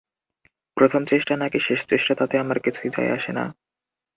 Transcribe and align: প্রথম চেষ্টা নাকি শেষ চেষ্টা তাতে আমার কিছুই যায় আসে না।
প্রথম 0.77 1.01
চেষ্টা 1.05 1.33
নাকি 1.35 1.59
শেষ 1.59 1.81
চেষ্টা 1.87 2.13
তাতে 2.15 2.35
আমার 2.37 2.57
কিছুই 2.59 2.89
যায় 2.89 3.11
আসে 3.13 3.31
না। 3.31 3.45